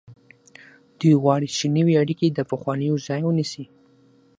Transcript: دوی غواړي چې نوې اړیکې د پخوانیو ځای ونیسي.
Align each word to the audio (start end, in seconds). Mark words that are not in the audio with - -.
دوی 0.99 1.13
غواړي 1.23 1.47
چې 1.57 1.65
نوې 1.77 1.93
اړیکې 2.03 2.27
د 2.31 2.39
پخوانیو 2.51 2.95
ځای 3.07 3.21
ونیسي. 3.25 3.65